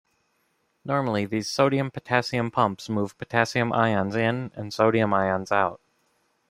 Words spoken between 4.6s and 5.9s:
sodium ions out.